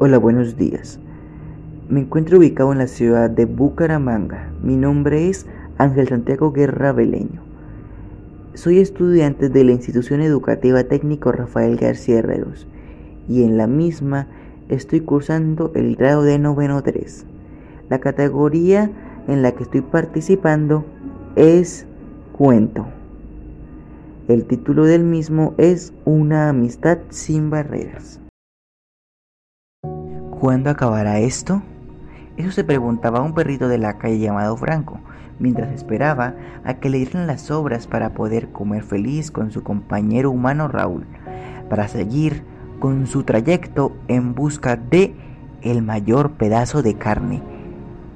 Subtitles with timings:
[0.00, 1.00] Hola, buenos días.
[1.88, 4.52] Me encuentro ubicado en la ciudad de Bucaramanga.
[4.62, 5.44] Mi nombre es
[5.76, 7.42] Ángel Santiago Guerra Beleño.
[8.54, 12.68] Soy estudiante de la institución educativa técnico Rafael García Herreros
[13.28, 14.28] y en la misma
[14.68, 17.26] estoy cursando el grado de noveno 3.
[17.90, 18.92] La categoría
[19.26, 20.84] en la que estoy participando
[21.34, 21.88] es
[22.30, 22.86] cuento.
[24.28, 28.20] El título del mismo es Una amistad sin barreras.
[30.38, 31.62] ¿Cuándo acabará esto?
[32.36, 35.00] Eso se preguntaba un perrito de la calle llamado Franco,
[35.40, 40.30] mientras esperaba a que le dieran las obras para poder comer feliz con su compañero
[40.30, 41.06] humano Raúl,
[41.68, 42.44] para seguir
[42.78, 45.16] con su trayecto en busca de
[45.62, 47.42] el mayor pedazo de carne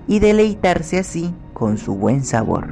[0.07, 2.69] y deleitarse así con su buen sabor.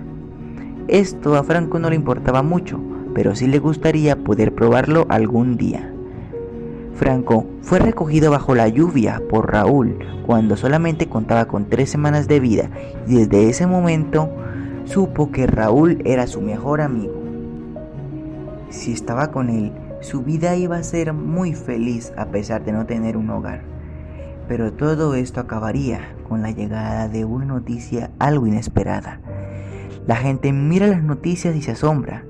[0.86, 2.78] Esto a Franco no le importaba mucho,
[3.16, 5.92] pero sí le gustaría poder probarlo algún día.
[7.00, 12.40] Franco fue recogido bajo la lluvia por Raúl cuando solamente contaba con tres semanas de
[12.40, 12.68] vida
[13.06, 14.28] y desde ese momento
[14.84, 17.14] supo que Raúl era su mejor amigo.
[18.68, 22.84] Si estaba con él, su vida iba a ser muy feliz a pesar de no
[22.84, 23.62] tener un hogar.
[24.46, 29.20] Pero todo esto acabaría con la llegada de una noticia algo inesperada.
[30.06, 32.24] La gente mira las noticias y se asombra.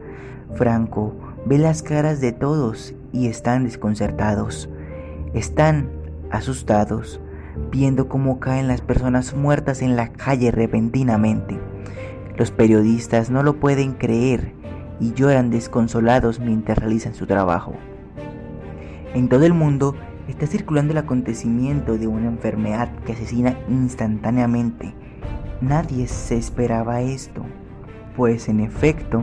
[0.55, 1.13] Franco
[1.47, 4.69] ve las caras de todos y están desconcertados.
[5.35, 5.91] Están
[6.31, 7.21] asustados,
[7.71, 11.59] viendo cómo caen las personas muertas en la calle repentinamente.
[12.37, 14.53] Los periodistas no lo pueden creer
[15.01, 17.75] y lloran desconsolados mientras realizan su trabajo.
[19.15, 19.95] En todo el mundo
[20.29, 24.95] está circulando el acontecimiento de una enfermedad que asesina instantáneamente.
[25.61, 27.45] Nadie se esperaba esto,
[28.17, 29.23] pues en efecto,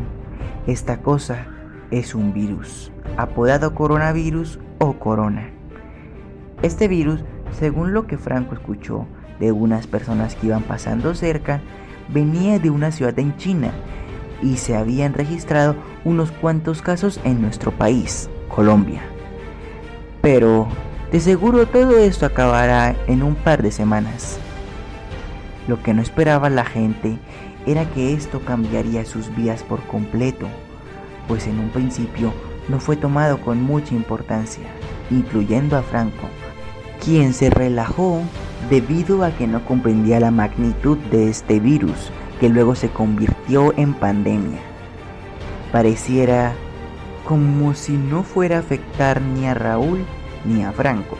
[0.68, 1.57] esta cosa
[1.92, 5.50] es un virus, apodado coronavirus o corona.
[6.62, 7.24] Este virus,
[7.58, 9.06] según lo que Franco escuchó
[9.40, 11.62] de unas personas que iban pasando cerca,
[12.10, 13.72] venía de una ciudad en China
[14.42, 19.02] y se habían registrado unos cuantos casos en nuestro país, Colombia.
[20.22, 20.68] Pero
[21.12, 24.40] de seguro todo esto acabará en un par de semanas.
[25.68, 27.18] Lo que no esperaba la gente
[27.66, 30.48] era que esto cambiaría sus vidas por completo
[31.28, 32.34] pues en un principio
[32.68, 34.66] no fue tomado con mucha importancia,
[35.10, 36.28] incluyendo a Franco,
[37.04, 38.22] quien se relajó
[38.70, 43.94] debido a que no comprendía la magnitud de este virus que luego se convirtió en
[43.94, 44.60] pandemia.
[45.72, 46.54] Pareciera
[47.26, 50.06] como si no fuera a afectar ni a Raúl
[50.46, 51.18] ni a Franco.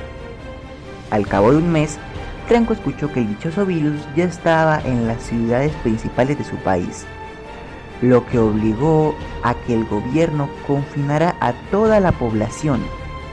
[1.12, 1.98] Al cabo de un mes,
[2.48, 7.06] Franco escuchó que el dichoso virus ya estaba en las ciudades principales de su país
[8.02, 12.82] lo que obligó a que el gobierno confinara a toda la población,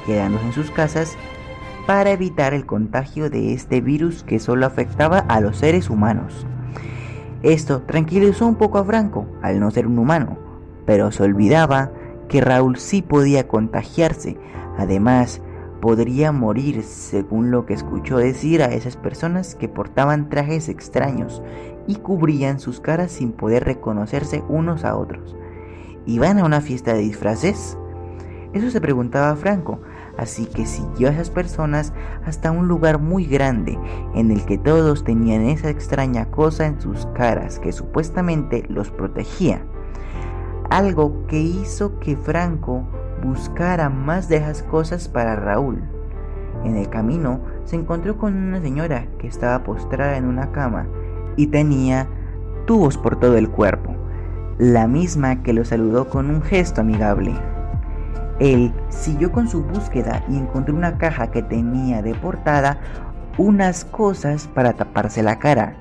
[0.06, 1.16] quedándose en sus casas
[1.86, 6.46] para evitar el contagio de este virus que solo afectaba a los seres humanos.
[7.42, 10.38] Esto tranquilizó un poco a Franco, al no ser un humano,
[10.86, 11.92] pero se olvidaba
[12.28, 14.38] que Raúl sí podía contagiarse,
[14.78, 15.42] además
[15.82, 21.42] podría morir según lo que escuchó decir a esas personas que portaban trajes extraños
[21.86, 25.36] y cubrían sus caras sin poder reconocerse unos a otros.
[26.06, 27.78] ¿Iban a una fiesta de disfraces?
[28.52, 29.80] Eso se preguntaba Franco,
[30.16, 31.92] así que siguió a esas personas
[32.24, 33.78] hasta un lugar muy grande
[34.14, 39.64] en el que todos tenían esa extraña cosa en sus caras que supuestamente los protegía.
[40.70, 42.86] Algo que hizo que Franco
[43.24, 45.82] buscara más de esas cosas para Raúl.
[46.64, 50.86] En el camino se encontró con una señora que estaba postrada en una cama
[51.36, 52.08] y tenía
[52.66, 53.94] tubos por todo el cuerpo,
[54.58, 57.34] la misma que lo saludó con un gesto amigable.
[58.40, 62.80] Él siguió con su búsqueda y encontró una caja que tenía de portada
[63.38, 65.76] unas cosas para taparse la cara.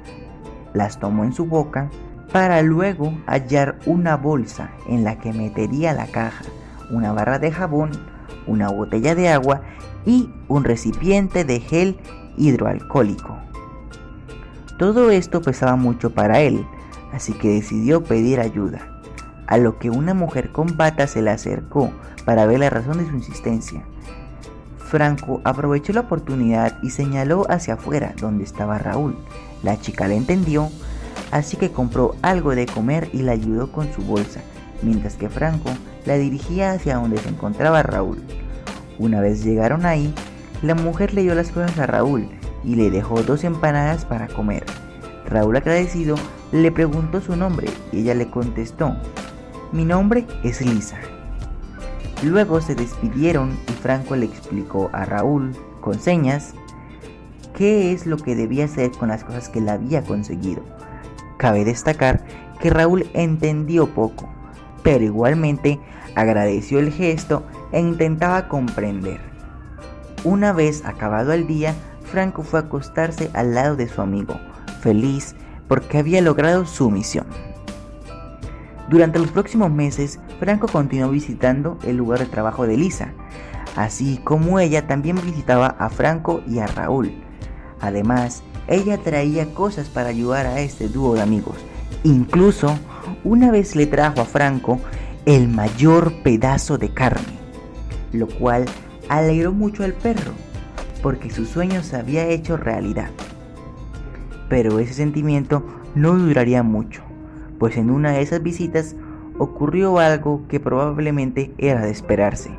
[0.74, 1.90] Las tomó en su boca
[2.32, 6.46] para luego hallar una bolsa en la que metería la caja,
[6.92, 7.92] una barra de jabón,
[8.48, 9.62] una botella de agua
[10.06, 12.00] y un recipiente de gel
[12.38, 13.38] hidroalcohólico.
[14.78, 16.66] Todo esto pesaba mucho para él,
[17.14, 19.00] así que decidió pedir ayuda,
[19.46, 21.92] a lo que una mujer con bata se le acercó
[22.26, 23.84] para ver la razón de su insistencia.
[24.80, 29.16] Franco aprovechó la oportunidad y señaló hacia afuera donde estaba Raúl.
[29.62, 30.70] La chica le entendió,
[31.32, 34.42] así que compró algo de comer y la ayudó con su bolsa,
[34.82, 35.70] mientras que Franco
[36.06, 38.24] la dirigía hacia donde se encontraba Raúl.
[38.98, 40.14] Una vez llegaron ahí,
[40.64, 42.28] la mujer le dio las cosas a Raúl
[42.64, 44.66] y le dejó dos empanadas para comer.
[45.26, 46.16] Raúl agradecido
[46.52, 48.96] le preguntó su nombre y ella le contestó,
[49.72, 51.00] mi nombre es Lisa.
[52.24, 55.52] Luego se despidieron y Franco le explicó a Raúl,
[55.82, 56.54] con señas,
[57.54, 60.64] qué es lo que debía hacer con las cosas que él había conseguido.
[61.38, 62.24] Cabe destacar
[62.62, 64.30] que Raúl entendió poco,
[64.84, 65.80] pero igualmente
[66.16, 69.20] agradeció el gesto e intentaba comprender.
[70.24, 71.76] Una vez acabado el día,
[72.14, 74.40] Franco fue a acostarse al lado de su amigo,
[74.82, 75.34] feliz
[75.68, 77.26] porque había logrado su misión.
[78.88, 83.14] Durante los próximos meses, Franco continuó visitando el lugar de trabajo de Lisa,
[83.76, 87.12] así como ella también visitaba a Franco y a Raúl.
[87.82, 91.56] Además, ella traía cosas para ayudar a este dúo de amigos.
[92.04, 92.78] Incluso,
[93.24, 94.80] una vez le trajo a Franco
[95.26, 97.40] el mayor pedazo de carne,
[98.12, 98.66] lo cual
[99.10, 100.34] alegró mucho al perro,
[101.04, 103.12] porque su sueño se había hecho realidad.
[104.50, 105.64] Pero ese sentimiento
[105.94, 107.04] no duraría mucho,
[107.60, 108.96] pues en una de esas visitas
[109.38, 112.52] ocurrió algo que probablemente era de esperarse.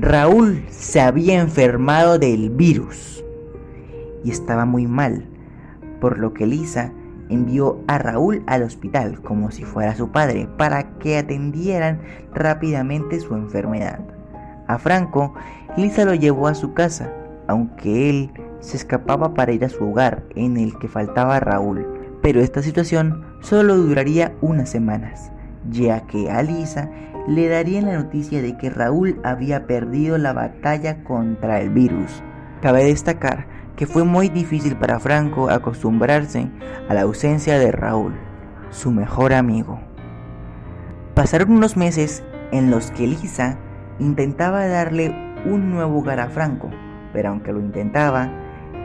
[0.00, 3.22] Raúl se había enfermado del virus
[4.24, 5.26] y estaba muy mal,
[6.00, 6.92] por lo que Lisa
[7.28, 12.00] envió a Raúl al hospital como si fuera su padre para que atendieran
[12.34, 14.00] rápidamente su enfermedad.
[14.66, 15.34] A Franco,
[15.76, 17.12] Lisa lo llevó a su casa,
[17.50, 18.30] aunque él
[18.60, 21.86] se escapaba para ir a su hogar en el que faltaba Raúl.
[22.22, 25.32] Pero esta situación solo duraría unas semanas,
[25.70, 26.90] ya que a Lisa
[27.26, 32.22] le darían la noticia de que Raúl había perdido la batalla contra el virus.
[32.62, 36.48] Cabe destacar que fue muy difícil para Franco acostumbrarse
[36.88, 38.14] a la ausencia de Raúl,
[38.70, 39.80] su mejor amigo.
[41.14, 43.58] Pasaron unos meses en los que Lisa
[43.98, 45.14] intentaba darle
[45.46, 46.70] un nuevo hogar a Franco,
[47.12, 48.30] pero aunque lo intentaba,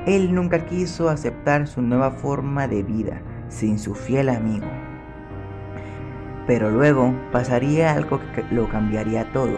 [0.06, 4.68] él nunca quiso aceptar su nueva forma de vida sin su fiel amigo.
[6.48, 9.57] Pero luego pasaría algo que lo cambiaría todo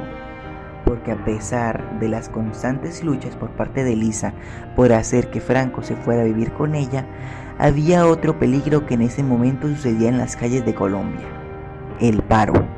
[0.88, 4.34] porque a pesar de las constantes luchas por parte de Lisa
[4.76, 7.06] por hacer que Franco se fuera a vivir con ella,
[7.60, 11.28] había otro peligro que en ese momento sucedía en las calles de Colombia,
[12.00, 12.77] el paro.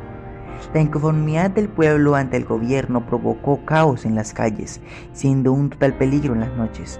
[0.73, 4.81] La inconformidad del pueblo ante el gobierno provocó caos en las calles,
[5.13, 6.99] siendo un total peligro en las noches.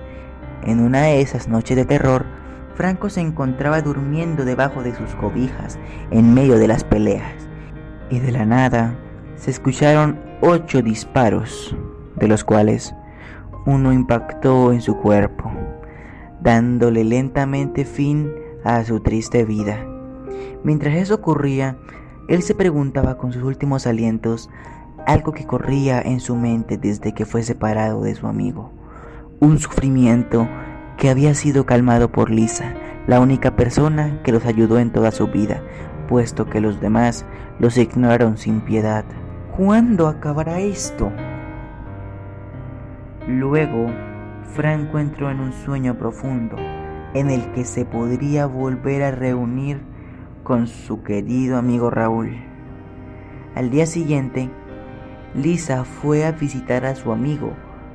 [0.64, 2.26] En una de esas noches de terror,
[2.74, 5.78] Franco se encontraba durmiendo debajo de sus cobijas
[6.12, 7.34] en medio de las peleas,
[8.10, 8.96] y de la nada
[9.36, 11.76] se escucharon ocho disparos,
[12.16, 12.96] de los cuales
[13.66, 15.52] uno impactó en su cuerpo,
[16.42, 18.32] dándole lentamente fin
[18.64, 19.86] a su triste vida.
[20.64, 21.78] Mientras eso ocurría,
[22.30, 24.50] él se preguntaba con sus últimos alientos
[25.08, 28.72] algo que corría en su mente desde que fue separado de su amigo,
[29.40, 30.48] un sufrimiento
[30.98, 32.76] que había sido calmado por Lisa,
[33.08, 35.64] la única persona que los ayudó en toda su vida,
[36.08, 37.26] puesto que los demás
[37.58, 39.06] los ignoraron sin piedad.
[39.58, 41.12] ¿Cuándo acabará esto?
[43.28, 43.88] Luego,
[44.54, 46.58] Franco entró en un sueño profundo
[47.16, 49.89] en el que se podría volver a reunir
[50.50, 52.36] con su querido amigo Raúl.
[53.54, 54.50] Al día siguiente,
[55.36, 57.54] Lisa fue a visitar a su amigo,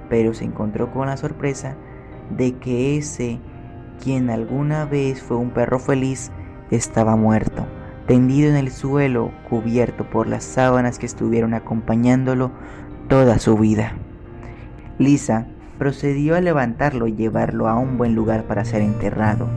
[0.08, 1.74] pero se encontró con la sorpresa
[2.30, 3.40] de que ese,
[4.00, 6.30] quien alguna vez fue un perro feliz,
[6.70, 7.66] estaba muerto
[8.06, 12.52] tendido en el suelo, cubierto por las sábanas que estuvieron acompañándolo
[13.08, 13.94] toda su vida.
[15.00, 19.48] Lisa procedió a levantarlo y llevarlo a un buen lugar para ser enterrado.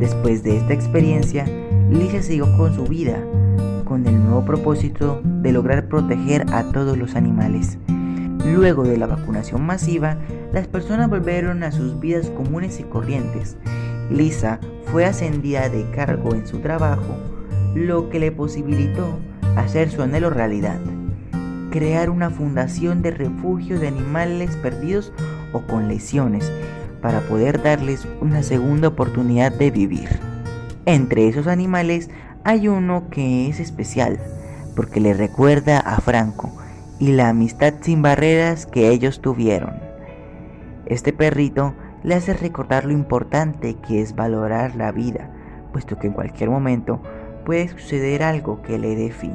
[0.00, 1.46] Después de esta experiencia,
[1.90, 3.16] Lisa siguió con su vida,
[3.84, 7.78] con el nuevo propósito de lograr proteger a todos los animales.
[8.44, 10.18] Luego de la vacunación masiva,
[10.52, 13.56] las personas volvieron a sus vidas comunes y corrientes.
[14.10, 17.16] Lisa fue ascendida de cargo en su trabajo,
[17.74, 19.18] lo que le posibilitó
[19.56, 20.80] hacer su anhelo realidad,
[21.70, 25.12] crear una fundación de refugio de animales perdidos
[25.52, 26.50] o con lesiones
[27.00, 30.35] para poder darles una segunda oportunidad de vivir.
[30.86, 32.10] Entre esos animales
[32.44, 34.20] hay uno que es especial
[34.76, 36.52] porque le recuerda a Franco
[37.00, 39.80] y la amistad sin barreras que ellos tuvieron.
[40.86, 41.74] Este perrito
[42.04, 45.28] le hace recordar lo importante que es valorar la vida,
[45.72, 47.02] puesto que en cualquier momento
[47.44, 49.34] puede suceder algo que le dé fin.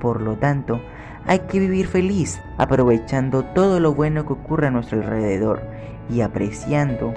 [0.00, 0.80] Por lo tanto,
[1.26, 5.60] hay que vivir feliz, aprovechando todo lo bueno que ocurre a nuestro alrededor
[6.08, 7.12] y apreciando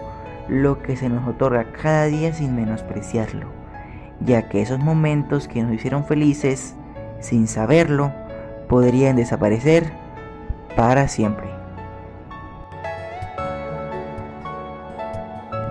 [0.48, 3.48] lo que se nos otorga cada día sin menospreciarlo,
[4.20, 6.76] ya que esos momentos que nos hicieron felices,
[7.20, 8.12] sin saberlo,
[8.68, 9.92] podrían desaparecer
[10.76, 11.48] para siempre.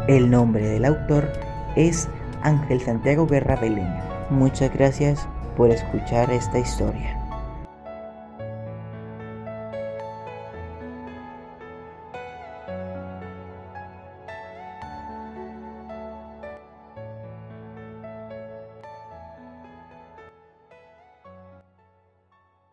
[0.08, 1.32] El nombre del autor
[1.76, 2.08] es
[2.42, 3.88] Ángel Santiago Guerra Belén.
[4.30, 7.21] Muchas gracias por escuchar esta historia.